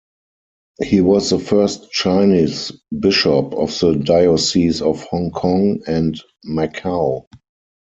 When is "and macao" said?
5.85-7.27